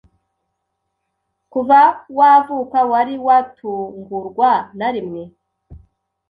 kuva 1.51 1.79
wavuka 2.17 2.79
wari 2.91 3.15
watungurwa 3.25 4.49
na 4.77 4.87
rimwe 4.95 5.23